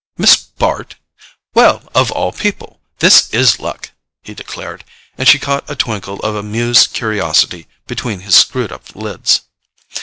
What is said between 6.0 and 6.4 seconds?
of